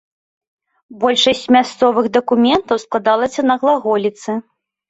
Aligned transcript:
Большасць 1.03 1.43
мясцовых 1.55 2.05
дакументаў 2.17 2.77
складалася 2.85 3.41
на 3.49 3.55
глаголіцы. 3.67 4.31